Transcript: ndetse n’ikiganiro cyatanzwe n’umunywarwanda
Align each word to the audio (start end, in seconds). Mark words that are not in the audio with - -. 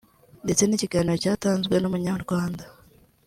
ndetse 0.45 0.63
n’ikiganiro 0.65 1.15
cyatanzwe 1.23 1.75
n’umunywarwanda 1.79 2.63